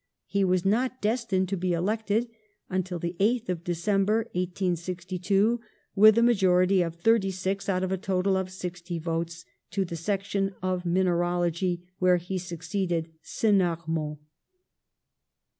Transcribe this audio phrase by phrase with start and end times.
[0.25, 2.27] He was not destined to be elected
[2.71, 5.61] until the 8th of December, 1862,
[5.93, 10.55] with a majority of 36 out of a total of sixty votes, to the section
[10.63, 14.17] of mineralogy, where he succeeded Senarmont.